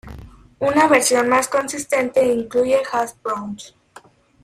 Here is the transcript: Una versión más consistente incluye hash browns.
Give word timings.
Una 0.59 0.87
versión 0.87 1.29
más 1.29 1.47
consistente 1.47 2.25
incluye 2.25 2.81
hash 2.91 3.11
browns. 3.23 3.75